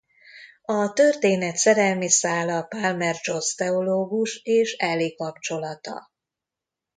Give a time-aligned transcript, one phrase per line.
[0.65, 6.09] A történet szerelmi szála Palmer Joss teológus és Ellie kapcsolata.